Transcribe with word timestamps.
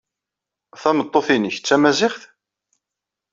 Tameṭṭut-nnek 0.81 1.55
d 1.59 1.63
Tamaziɣt? 1.67 2.21